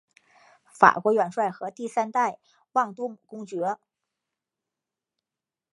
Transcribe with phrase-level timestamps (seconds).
[0.73, 2.39] 法国元帅和第三代
[2.71, 3.77] 旺多姆公爵。